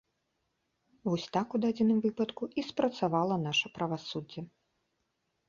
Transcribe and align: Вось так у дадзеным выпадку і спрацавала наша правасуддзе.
Вось 1.09 1.25
так 1.37 1.47
у 1.57 1.61
дадзеным 1.65 1.99
выпадку 2.07 2.43
і 2.63 2.65
спрацавала 2.71 3.35
наша 3.45 3.67
правасуддзе. 3.79 4.41